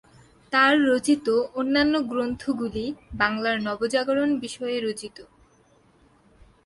[0.53, 1.27] তার রচিত
[1.55, 2.85] অন্যান্য গ্রন্থগুলি
[3.13, 5.17] বাংলার নবজাগরণ বিষয়ে রচিত।